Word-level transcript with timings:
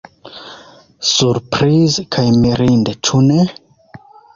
Surprize 1.11 2.07
kaj 2.17 2.27
mirinde, 2.47 3.01
ĉu 3.07 3.25
ne? 3.33 3.51